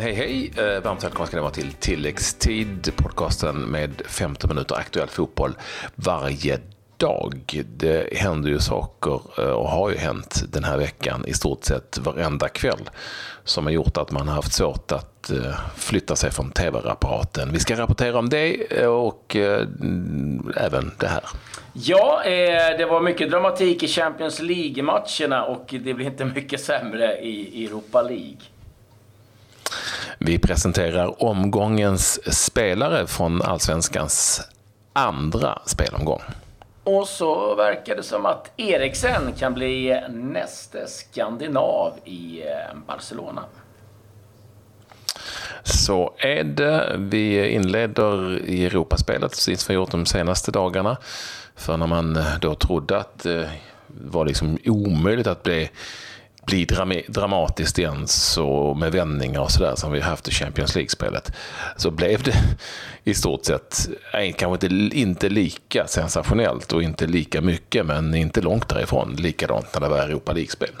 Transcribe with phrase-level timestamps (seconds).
[0.00, 0.52] men hej hej!
[0.56, 5.56] Eh, varmt välkomna ska ni vara till Tilläggstid, podcasten med 15 minuter aktuell fotboll
[5.94, 6.58] varje
[6.96, 7.64] dag.
[7.76, 11.98] Det händer ju saker eh, och har ju hänt den här veckan i stort sett
[11.98, 12.90] varenda kväll
[13.44, 17.52] som har gjort att man har haft svårt att eh, flytta sig från tv-apparaten.
[17.52, 19.36] Vi ska rapportera om det och
[20.56, 21.24] även det här.
[21.72, 22.22] Ja,
[22.78, 28.02] det var mycket dramatik i Champions League-matcherna och det blir inte mycket sämre i Europa
[28.02, 28.38] League.
[30.22, 34.42] Vi presenterar omgångens spelare från Allsvenskans
[34.92, 36.20] andra spelomgång.
[36.84, 43.44] Och så verkar det som att Eriksen kan bli näste skandinav i eh, Barcelona.
[45.62, 46.96] Så är det.
[46.98, 50.96] Vi inleder i Europaspelet, precis som vi gjort de senaste dagarna.
[51.56, 53.50] För när man eh, då trodde att det
[53.86, 55.70] var liksom omöjligt att bli
[56.50, 61.32] bli dramatiskt igen så med vändningar och sådär som vi haft i Champions League-spelet
[61.76, 62.34] så blev det
[63.04, 63.88] i stort sett,
[64.36, 69.80] kanske inte, inte lika sensationellt och inte lika mycket men inte långt därifrån likadant när
[69.80, 70.74] det var Europa League-spel.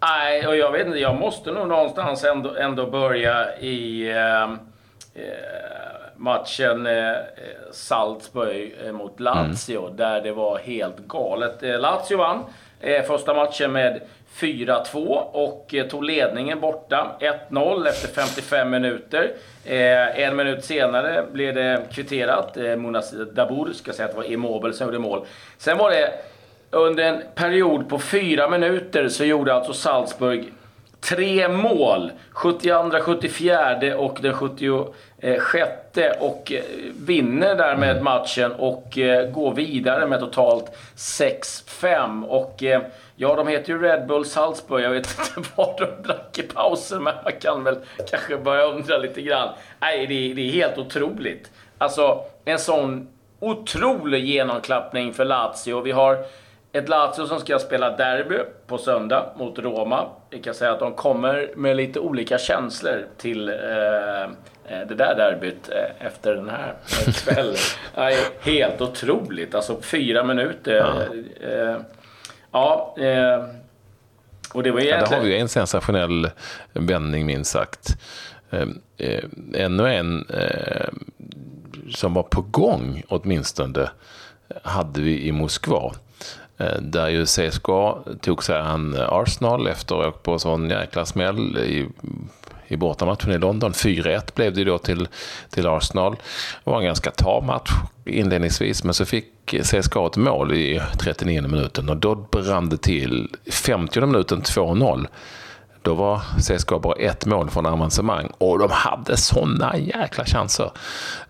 [0.00, 4.48] Nej, och jag vet inte, jag måste nog någonstans ändå, ändå börja i eh,
[6.16, 7.14] matchen eh,
[7.72, 9.96] Salzburg eh, mot Lazio mm.
[9.96, 11.62] där det var helt galet.
[11.62, 12.44] Eh, Lazio vann
[12.80, 14.00] Eh, första matchen med
[14.34, 14.96] 4-2
[15.32, 17.16] och eh, tog ledningen borta.
[17.50, 19.32] 1-0 efter 55 minuter.
[19.64, 22.56] Eh, en minut senare blev det kvitterat.
[22.56, 25.26] Eh, Munas Dabour ska säga att det var Immobile som gjorde mål.
[25.58, 26.12] Sen var det
[26.70, 30.52] under en period på fyra minuter så gjorde alltså Salzburg
[31.00, 32.12] tre mål.
[32.32, 34.34] 72, 74 och den
[35.20, 36.62] Eh, 76 och eh,
[37.06, 42.24] vinner därmed matchen och eh, går vidare med totalt 6-5.
[42.24, 42.62] Och
[43.20, 44.84] Ja, de heter ju Red Bull Salzburg.
[44.84, 47.78] Jag vet inte vad de drack i pausen, men man kan väl
[48.10, 49.48] kanske börja undra lite grann.
[49.80, 51.50] Nej, det är, det är helt otroligt.
[51.78, 53.08] Alltså, en sån
[53.40, 55.80] otrolig genomklappning för Lazio.
[55.80, 56.18] Vi har
[56.72, 60.06] ett Lazio som ska spela derby på söndag mot Roma.
[60.30, 64.28] Vi kan säga att de kommer med lite olika känslor till eh
[64.68, 66.74] det där derbyt eh, efter den här
[67.24, 67.56] kvällen.
[68.40, 69.54] helt otroligt.
[69.54, 70.74] Alltså fyra minuter.
[70.74, 71.02] Ja.
[71.48, 71.76] Eh,
[72.52, 73.44] Ja, eh,
[74.52, 75.00] och det var egentligen...
[75.00, 76.30] Ja, där har vi en sensationell
[76.72, 77.96] vändning minst sagt.
[78.50, 79.24] Eh, eh,
[79.54, 80.88] ännu en eh,
[81.94, 83.90] som var på gång åtminstone
[84.62, 85.92] hade vi i Moskva.
[86.58, 91.06] Eh, där ju CSKA tog sig an Arsenal efter att ha åkt på sån jäkla
[91.06, 91.88] smäll i
[92.68, 93.72] i bortamatchen i London.
[93.72, 95.08] 4-1 blev det då till,
[95.50, 96.16] till Arsenal.
[96.64, 97.70] Det var en ganska tam match
[98.04, 103.28] inledningsvis, men så fick CSKA ett mål i 39 minuten och då brann det till
[103.50, 105.06] 50 minuten 2-0.
[105.82, 110.70] Då var CSKA bara ett mål från avancemang och de hade sådana jäkla chanser.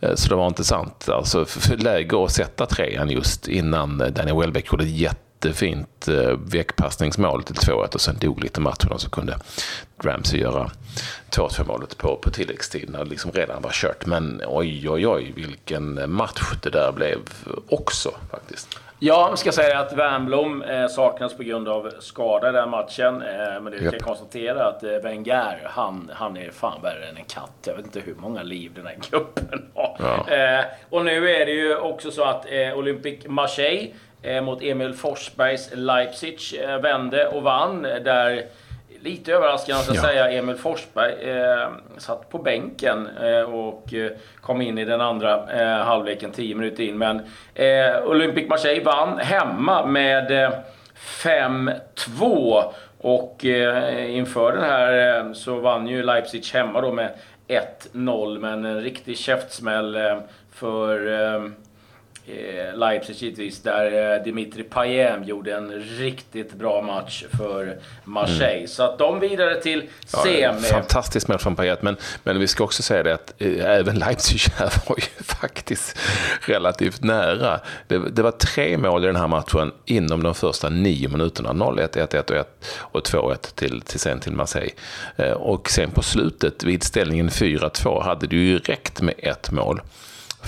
[0.00, 1.08] Eh, så det var intressant.
[1.08, 1.46] Alltså,
[1.78, 7.42] läge att sätta trean just innan eh, Daniel Welbeck gjorde ett jätte jättefint eh, väckpassningsmål
[7.42, 9.38] till 2-1 och sen dog lite matchen och så kunde
[10.02, 10.70] Ramsey göra
[11.30, 14.06] 2-2 målet på, på tilläggstid när det liksom redan var kört.
[14.06, 17.18] Men oj, oj, oj, vilken match det där blev
[17.68, 18.78] också faktiskt.
[19.00, 23.22] Ja, jag ska säga att Wernbloom eh, saknas på grund av skada i den matchen.
[23.22, 23.90] Eh, men det yep.
[23.90, 27.52] kan konstatera att eh, Wenger, han, han är fan värre än en katt.
[27.66, 29.96] Jag vet inte hur många liv den här gruppen har.
[29.98, 30.34] Ja.
[30.34, 33.92] Eh, och nu är det ju också så att Olympic Marseille
[34.42, 36.38] mot Emil Forsbergs Leipzig.
[36.64, 37.82] Eh, vände och vann.
[37.82, 38.46] Där
[39.00, 40.02] lite överraskande att ja.
[40.02, 45.52] säga, Emil Forsberg eh, satt på bänken eh, och eh, kom in i den andra
[45.52, 46.98] eh, halvleken 10 minuter in.
[46.98, 47.20] Men
[47.54, 50.52] eh, Olympic Marseille vann hemma med
[50.96, 52.62] 5-2.
[53.00, 53.44] Och
[54.08, 57.10] inför den här så vann ju Leipzig hemma då med
[57.92, 58.38] 1-0.
[58.38, 59.98] Men en riktig käftsmäll
[60.52, 61.42] för eh,
[62.74, 68.56] Leipzig givetvis, där eh, Dimitri Payet gjorde en riktigt bra match för Marseille.
[68.56, 68.68] Mm.
[68.68, 70.40] Så att de vidare till semi.
[70.40, 73.98] Ja, fantastisk match från Payet, men, men vi ska också säga det att eh, även
[73.98, 75.98] Leipzig här var ju faktiskt
[76.40, 77.60] relativt nära.
[77.86, 81.52] Det, det, var tre mål i den här matchen inom de första nio minuterna.
[81.52, 82.44] 0-1, 1-1
[82.78, 84.72] och 2-1 till, till sen till Marseille.
[85.16, 89.80] Eh, och sen på slutet, vid ställningen 4-2, hade det ju räckt med ett mål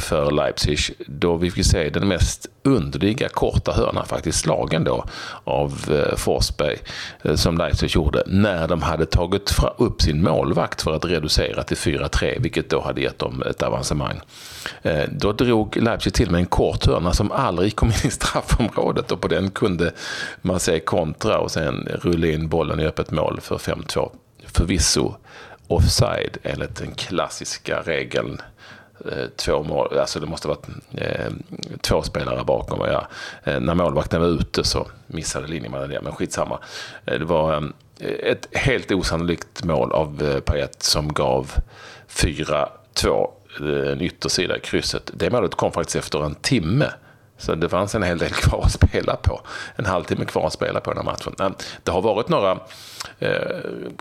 [0.00, 5.04] för Leipzig då vi fick se den mest underliga korta hörnan faktiskt slagen då
[5.44, 6.76] av eh, Forsberg
[7.22, 11.76] eh, som Leipzig gjorde när de hade tagit upp sin målvakt för att reducera till
[11.76, 14.20] 4-3 vilket då hade gett dem ett avancemang.
[14.82, 19.12] Eh, då drog Leipzig till med en kort hörna som aldrig kom in i straffområdet
[19.12, 19.92] och på den kunde
[20.42, 24.10] man se kontra och sen rulla in bollen i öppet mål för 5-2.
[24.46, 25.14] Förvisso
[25.70, 28.40] offside enligt den klassiska regeln.
[29.06, 31.32] Eh, två mål, alltså det måste varit eh,
[31.80, 32.80] två spelare bakom.
[32.86, 33.06] Ja.
[33.44, 36.58] Eh, när målvakten var ute så missade linjemannen det, men skitsamma.
[37.06, 41.52] Eh, det var eh, ett helt osannolikt mål av eh, Payet som gav
[42.08, 43.30] 4-2,
[43.60, 45.10] eh, en yttersida i krysset.
[45.14, 46.86] Det målet kom faktiskt efter en timme.
[47.40, 49.40] Så det fanns en hel del kvar att spela på.
[49.76, 51.54] En halvtimme kvar att spela på den här matchen.
[51.82, 52.58] Det har varit några
[53.18, 53.28] eh,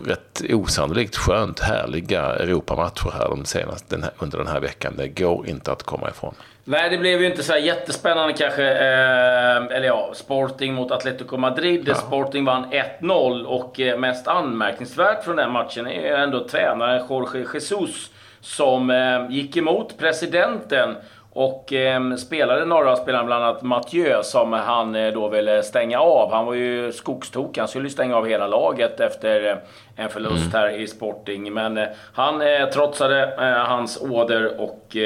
[0.06, 4.94] rätt osannolikt skönt härliga Europamatcher här, de senaste, den här under den här veckan.
[4.96, 6.34] Det går inte att komma ifrån.
[6.64, 8.62] Nej, det blev ju inte så jättespännande kanske.
[8.62, 11.84] Eh, eller ja, Sporting mot Atletico Madrid.
[11.88, 11.94] Ja.
[11.94, 12.64] Sporting vann
[13.00, 18.10] 1-0 och eh, mest anmärkningsvärt från den matchen är ju ändå tränaren Jorge Jesus
[18.40, 20.96] som eh, gick emot presidenten
[21.32, 26.32] och eh, spelade några spelare, bland annat Mathieu, som han eh, då ville stänga av.
[26.32, 27.58] Han var ju skogstok.
[27.58, 29.56] Han skulle stänga av hela laget efter eh,
[29.96, 30.52] en förlust mm.
[30.52, 31.52] här i Sporting.
[31.52, 34.96] Men eh, han eh, trotsade eh, hans order och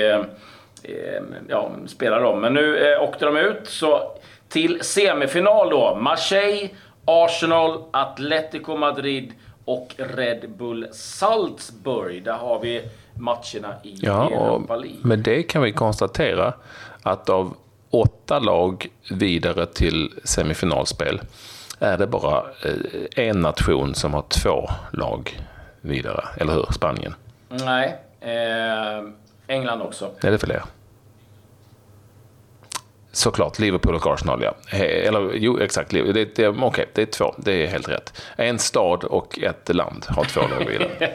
[1.48, 2.40] ja, spelade om.
[2.40, 3.66] Men nu eh, åkte de ut.
[3.68, 4.00] Så
[4.48, 5.94] till semifinal då.
[6.00, 6.68] Marseille,
[7.04, 9.32] Arsenal, Atletico Madrid
[9.64, 12.24] och Red Bull Salzburg.
[12.24, 12.82] Där har vi
[13.16, 14.98] matcherna i ja, Europa League.
[15.02, 16.54] Med det kan vi konstatera
[17.02, 17.56] att av
[17.90, 21.20] åtta lag vidare till semifinalspel
[21.78, 25.40] är det bara eh, en nation som har två lag
[25.80, 26.66] vidare, eller hur?
[26.72, 27.14] Spanien?
[27.48, 29.04] Nej, eh,
[29.46, 30.10] England också.
[30.20, 30.62] Är det fler?
[33.14, 34.78] Såklart, Liverpool och Arsenal ja.
[34.78, 35.90] Eller jo, exakt.
[35.90, 37.34] Det, det, Okej, det är två.
[37.36, 38.22] Det är helt rätt.
[38.36, 41.10] En stad och ett land har två lag vidare.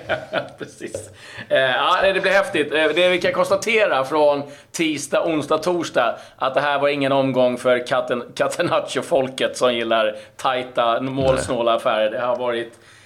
[0.60, 1.10] Precis.
[1.50, 2.74] Eh, ja, det blir häftigt.
[2.74, 7.58] Eh, det vi kan konstatera från tisdag, onsdag, torsdag att det här var ingen omgång
[7.58, 7.88] för
[8.36, 12.12] Catenaccio-folket som gillar tajta, målsnåla affärer.
[12.12, 12.99] Det har varit Eh,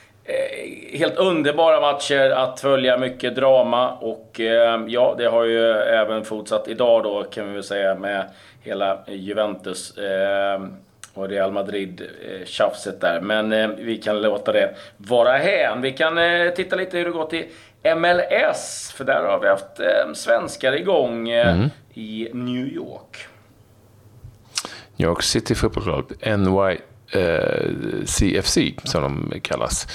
[0.93, 6.67] helt underbara matcher att följa, mycket drama och eh, ja, det har ju även fortsatt
[6.67, 8.25] idag då kan vi väl säga med
[8.61, 10.61] hela Juventus eh,
[11.13, 13.21] och Real Madrid-tjafset där.
[13.21, 15.81] Men vi kan låta det vara hän.
[15.81, 16.17] Vi kan
[16.55, 17.49] titta lite hur det gått i
[17.95, 19.79] MLS, för där har vi haft
[20.17, 21.69] svenskar igång mm.
[21.93, 23.27] i New York.
[24.95, 26.77] New York City Football Club, NY eh,
[28.06, 29.88] CFC som de kallas.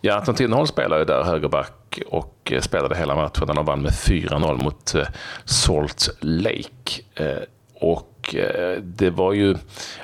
[0.00, 3.92] Ja, Anton Tinnerholm spelade där högerback och eh, spelade hela matchen när de vann med
[3.92, 5.06] 4-0 mot eh,
[5.44, 7.02] Salt Lake.
[7.14, 7.42] Eh,
[7.74, 9.56] och eh, det var ju,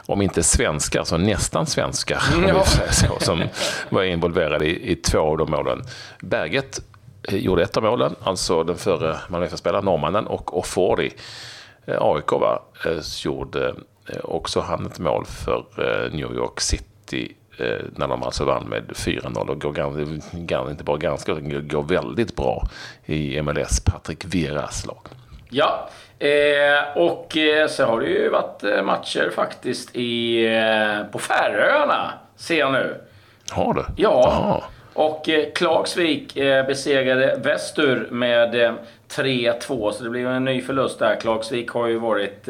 [0.07, 2.65] om inte svenskar, så nästan svenskar ja.
[2.91, 3.43] så, som
[3.91, 5.83] var involverade i, i två av de målen.
[6.21, 6.81] Berget
[7.29, 11.13] eh, gjorde ett av målen, alltså den förre Malmöfspelaren, norrmannen, och Ofori,
[11.87, 12.63] AIK, va,
[13.25, 13.75] gjorde Eh,
[14.23, 18.83] också han ett mål för eh, New York City eh, när de alltså vann med
[18.83, 19.61] 4-0 och
[20.49, 22.69] går inte bara ganska, utan går väldigt bra
[23.05, 25.09] i MLS, Patrik Vieras lag.
[25.51, 27.37] Ja, eh, och
[27.69, 30.47] så har det ju varit matcher faktiskt i,
[31.13, 33.01] på Färöarna, ser jag nu.
[33.51, 33.85] Har det?
[33.97, 34.27] Ja.
[34.27, 34.65] Aha.
[34.95, 36.35] Och Klagsvik
[36.67, 38.77] besegrade Västur med
[39.11, 41.17] 3-2, så det blev en ny förlust där.
[41.21, 42.49] Klagsvik har ju varit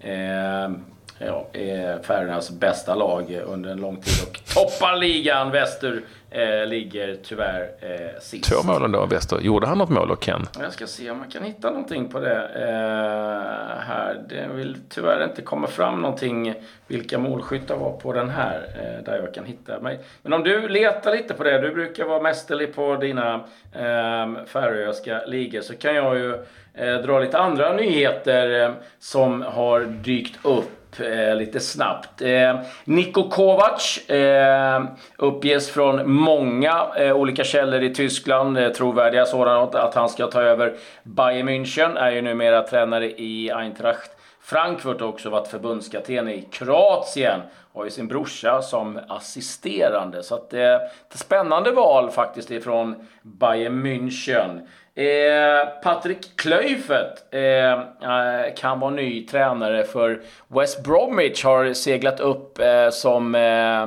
[0.00, 0.99] And.
[1.26, 5.50] Ja, är Färöarnas bästa lag under en lång tid och toppar ligan.
[5.50, 8.52] Väster eh, ligger tyvärr eh, sist.
[8.52, 9.40] Två mål då, Väster.
[9.40, 10.46] Gjorde han något mål då, Ken?
[10.60, 14.20] Jag ska se om jag kan hitta någonting på det eh, här.
[14.28, 16.54] Det vill tyvärr inte komma fram någonting
[16.86, 20.00] vilka målskyttar var på den här eh, där jag kan hitta mig.
[20.22, 23.34] Men om du letar lite på det, du brukar vara mästerlig på dina
[23.72, 26.34] eh, färöiska ligor, så kan jag ju
[26.74, 32.22] eh, dra lite andra nyheter eh, som har dykt upp eh, lite snabbt.
[32.22, 34.84] Eh, Niko Kovac eh,
[35.16, 40.42] uppges från många eh, olika källor i Tyskland, eh, trovärdiga sådana, att han ska ta
[40.42, 41.98] över Bayern München.
[41.98, 44.10] Är ju numera tränare i Eintracht
[44.42, 47.40] Frankfurt också varit förbundskapten i Kroatien.
[47.74, 50.22] Har ju sin brorsa som assisterande.
[50.22, 54.60] Så att, eh, ett spännande val faktiskt ifrån Bayern München.
[54.94, 61.44] Eh, Patrik Klöifert eh, eh, kan vara ny tränare för West Bromwich.
[61.44, 63.86] Har seglat upp eh, som eh,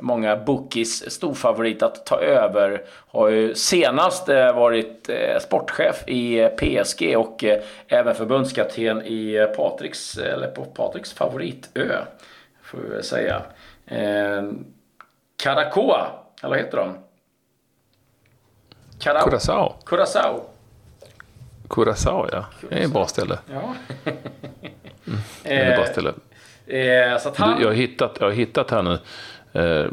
[0.00, 2.82] många bookies storfavorit att ta över.
[3.10, 7.44] Har ju senast eh, varit eh, sportchef i eh, PSG och
[7.88, 11.98] även förbundskapten i Patriks, eller på Patriks favoritö.
[12.62, 13.42] Får vi väl säga.
[15.42, 16.06] Karakoa,
[16.42, 16.94] eller vad heter de?
[18.98, 19.24] Carao.
[19.24, 19.74] Curaçao.
[19.84, 20.40] Curaçao.
[21.68, 22.44] Curaçao, ja.
[22.68, 23.38] Det är ett bra ställe.
[23.52, 23.74] Ja.
[24.04, 24.18] mm.
[25.42, 26.12] Det är ett bra ställe.
[26.66, 27.60] Eh, så att han...
[27.60, 28.98] jag, har hittat, jag har hittat här nu
[29.52, 29.86] eh,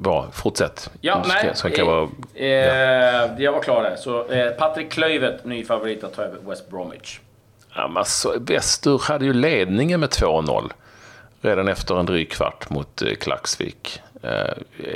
[0.00, 0.26] bra.
[0.32, 0.90] Fortsätt.
[1.00, 1.50] Ja, så, nej.
[1.54, 3.28] så kan vara, eh, ja.
[3.38, 3.96] Jag var klar där.
[3.96, 7.20] Så eh, Patrik Klöivert, ny favorit att ta över West Bromwich.
[7.74, 10.70] Ja, men alltså, Väster hade ju ledningen med 2-0
[11.40, 14.00] redan efter en dryg kvart mot eh, Klaxvik.
[14.22, 14.54] Eh,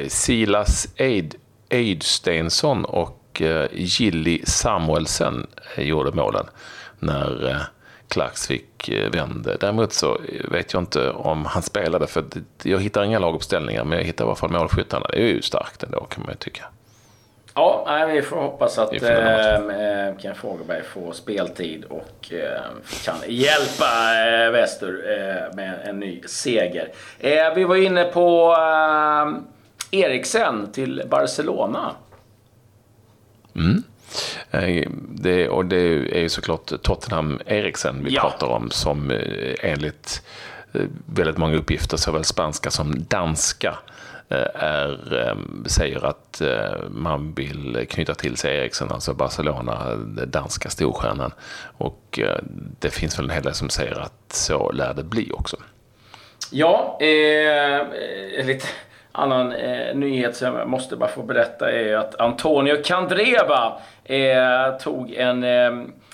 [0.08, 1.34] Silas Eid,
[1.68, 6.46] Eidstensson och eh, Gilly Samuelsen gjorde målen
[6.98, 7.56] när eh,
[8.08, 9.56] Klaxvik eh, vände.
[9.60, 12.24] Däremot så vet jag inte om han spelade, för
[12.62, 15.06] jag hittar inga laguppställningar, men jag hittar i alla fall målskyttarna.
[15.08, 16.64] Det är ju starkt ändå kan man ju tycka.
[17.54, 22.60] Ja, vi får hoppas att eh, eh, Ken Fogelberg får speltid och eh,
[23.04, 23.86] kan hjälpa
[24.26, 26.88] eh, Väster eh, med en ny seger.
[27.18, 31.94] Eh, vi var inne på eh, Eriksen till Barcelona.
[33.56, 33.82] Mm.
[34.50, 35.76] Eh, Det, och det
[36.16, 38.20] är ju såklart Tottenham Eriksen vi Ja.
[38.20, 40.22] pratar om som eh, enligt
[40.72, 43.78] eh, väldigt många uppgifter, såväl spanska som danska,
[44.54, 46.42] är, säger att
[46.90, 51.32] man vill knyta till sig Eriksen, alltså Barcelona, den danska storstjärnan.
[51.78, 52.20] Och
[52.80, 55.56] det finns väl en hel del som säger att så lär det bli också.
[56.50, 57.86] Ja, eh,
[58.46, 58.66] lite
[59.14, 63.72] annan eh, nyhet som jag måste bara få berätta är ju att Antonio Candreva
[64.04, 65.72] eh, tog en eh,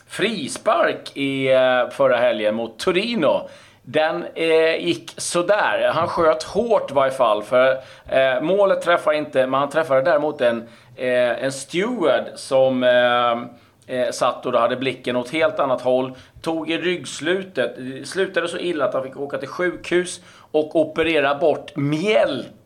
[0.09, 3.49] frispark i eh, förra helgen mot Torino.
[3.83, 5.91] Den eh, gick sådär.
[5.95, 7.43] Han sköt hårt i varje fall.
[7.43, 7.79] För
[8.09, 14.11] eh, målet träffade inte, men han träffade däremot en, eh, en steward som eh, eh,
[14.11, 16.13] satt och då hade blicken åt helt annat håll.
[16.43, 17.75] Tog i ryggslutet.
[17.77, 21.77] Det slutade så illa att han fick åka till sjukhus och operera bort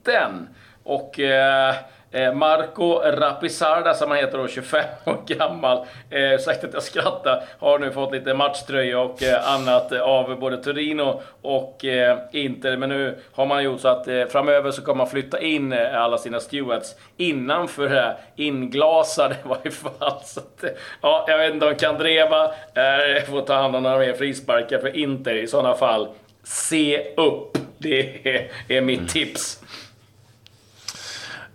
[0.06, 0.48] mjälten.
[0.86, 1.74] Och eh,
[2.10, 5.86] eh, Marco Rapisarda, som han heter då, 25 år gammal.
[6.10, 7.44] Eh, sagt att jag skrattar.
[7.58, 12.76] Har nu fått lite matchtröja och eh, annat av både Torino och eh, Inter.
[12.76, 16.02] Men nu har man gjort så att eh, framöver så kommer man flytta in eh,
[16.02, 20.20] alla sina stewards innanför det här inglasade i varje fall.
[20.24, 20.64] Så att,
[21.00, 24.96] ja, jag vet inte om Kandreva eh, får ta hand om några mer frisparkar för
[24.96, 26.08] Inter i sådana fall.
[26.42, 27.58] Se upp!
[27.78, 29.60] Det är, är mitt tips.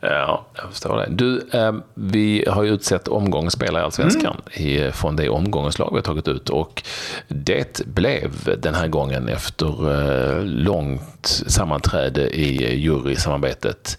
[0.01, 1.07] Ja, jag förstår det.
[1.09, 5.89] Du, eh, vi har ju utsett omgångens spelare i Allsvenskan i, från det omgångens lag
[5.91, 6.49] vi har tagit ut.
[6.49, 6.83] Och
[7.27, 13.97] det blev den här gången efter eh, långt sammanträde i jurysamarbetet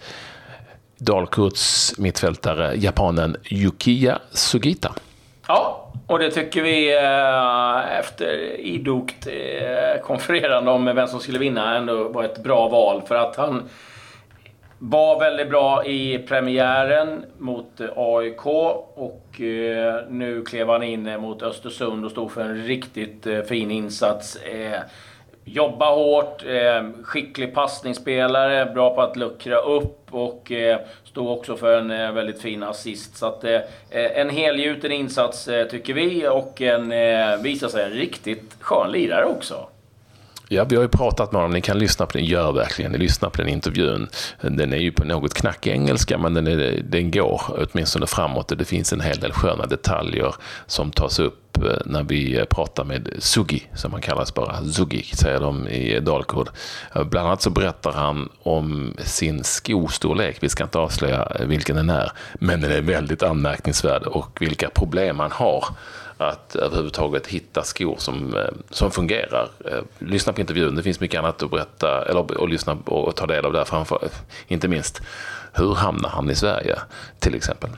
[0.99, 4.93] Dalkurds mittfältare, japanen Yukiya Sugita.
[5.47, 11.77] Ja, och det tycker vi eh, efter idogt eh, konfererande om vem som skulle vinna
[11.77, 13.03] ändå var ett bra val.
[13.09, 13.69] För att han
[14.83, 21.21] var väldigt bra i premiären mot eh, AIK och eh, nu klev han in eh,
[21.21, 24.39] mot Östersund och stod för en riktigt fin insats.
[25.45, 26.45] Jobba hårt,
[27.03, 30.53] skicklig passningsspelare, bra på att luckra upp och
[31.05, 33.17] stod också för en väldigt fin assist.
[33.17, 33.45] Så att,
[33.91, 36.89] en helgjuten insats tycker vi och en,
[37.43, 39.69] visar sig en riktigt skön lirare också.
[40.53, 41.53] Ja, vi har ju pratat med honom.
[41.53, 42.27] Ni kan lyssna på den.
[42.27, 42.93] Gör verkligen.
[42.93, 44.09] Lyssna på den intervjun.
[44.41, 48.51] Den är ju på något knackig engelska, men den, är, den går åtminstone framåt.
[48.51, 50.35] Och det finns en hel del sköna detaljer
[50.67, 54.65] som tas upp eh, när vi eh, pratar med Sugi, som han kallas bara.
[54.65, 56.49] Sugi, säger de i Dalkurd.
[56.95, 60.37] Eh, bland annat så berättar han om sin skostorlek.
[60.41, 65.19] Vi ska inte avslöja vilken den är, men den är väldigt anmärkningsvärd och vilka problem
[65.19, 65.65] han har
[66.21, 69.49] att överhuvudtaget hitta skor som, eh, som fungerar.
[69.65, 73.17] Eh, lyssna på intervjun, det finns mycket annat att berätta eller att lyssna och och
[73.17, 74.09] ta del av där framför.
[74.49, 75.01] Inte minst,
[75.53, 76.79] hur hamnar han i Sverige
[77.19, 77.71] till exempel?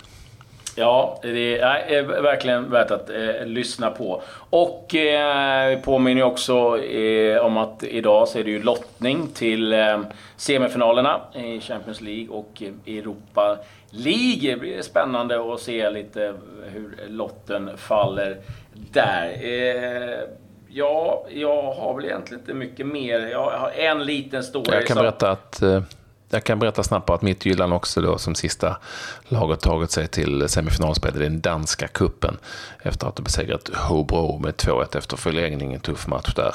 [0.75, 4.23] Ja, det är eh, verkligen värt att eh, lyssna på.
[4.51, 10.01] Och eh, påminner också eh, om att idag så är det ju lottning till eh,
[10.37, 13.59] semifinalerna i Champions League och Europa
[13.93, 14.57] League.
[14.57, 16.35] Blir spännande att se lite
[16.73, 18.37] hur lotten faller
[18.93, 19.29] där.
[19.43, 20.19] Eh,
[20.69, 23.27] ja, jag har väl egentligen inte mycket mer.
[23.27, 24.75] Jag har en liten story.
[24.75, 25.83] Jag kan som- berätta att eh,
[26.33, 28.77] jag kan berätta snabbt att Midtjylland också då som sista
[29.29, 32.37] lag har tagit sig till semifinalspelet i den danska kuppen
[32.83, 35.75] efter att ha besegrat Hobro med 2-1 efter förlängning.
[35.75, 36.55] En tuff match där.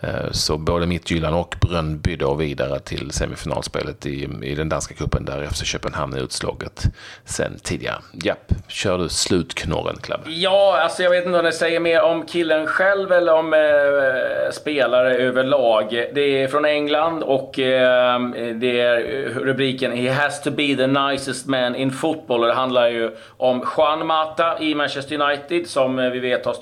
[0.00, 5.24] Eh, så både Midtjylland och Brönnby då vidare till semifinalspelet i, i den danska kuppen
[5.24, 6.84] där FC Köpenhamn är utslaget
[7.24, 7.98] sen tidigare.
[8.12, 10.30] Japp, kör du slutknorren Clabbe.
[10.30, 14.52] Ja, alltså jag vet inte om det säger mer om killen själv eller om eh,
[14.52, 15.90] spelare överlag.
[16.14, 18.20] Det är från England och eh,
[18.54, 22.88] det är rubriken “He has to be the nicest man in football” och det handlar
[22.88, 26.54] ju om Juan Mata i Manchester United som eh, vi vet har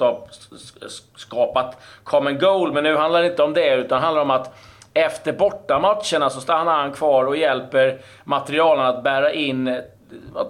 [1.17, 2.73] skapat common goal.
[2.73, 4.55] Men nu handlar det inte om det utan det handlar om att
[4.95, 9.79] efter bortamatcherna så stannar han kvar och hjälper materialen att bära in eh,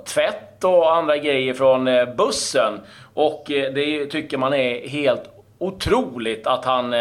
[0.05, 2.81] tvätt och andra grejer från eh, bussen.
[3.15, 5.23] Och det tycker man är helt
[5.59, 6.95] otroligt att han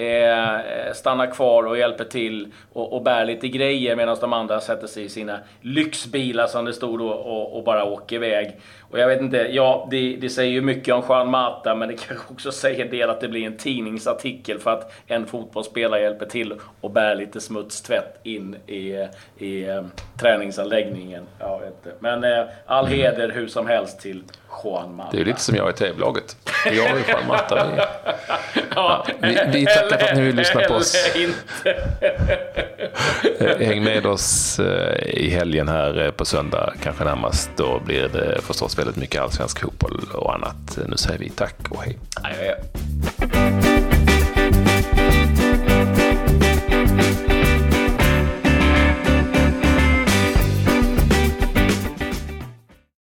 [0.00, 4.86] eh, stannar kvar och hjälper till och, och bär lite grejer medan de andra sätter
[4.86, 8.60] sig i sina lyxbilar som det stod och, och, och bara åker iväg.
[8.90, 11.94] Och jag vet inte, ja, det, det, säger ju mycket om Juan Mata, men det
[12.08, 16.26] kanske också säger en del att det blir en tidningsartikel för att en fotbollsspelare hjälper
[16.26, 19.82] till och bär lite smutstvätt in i, i eh,
[20.20, 21.26] träningsanläggningen.
[21.38, 21.96] Jag vet inte.
[22.00, 24.22] Men eh, all heder hur som helst till
[24.64, 25.10] Juan Mata.
[25.12, 26.36] Det är lite som jag i TV-laget.
[26.64, 27.66] Jag och Juan Mata.
[27.74, 27.82] Vi,
[28.74, 30.96] ja, vi, vi tackar för att ni vill lyssna på oss.
[33.58, 37.50] Häng med oss eh, i helgen här eh, på söndag, kanske närmast.
[37.56, 40.78] Då blir det förstås väldigt mycket allsvensk fotboll och annat.
[40.86, 41.98] Nu säger vi tack och hej.
[42.22, 42.54] Adjö.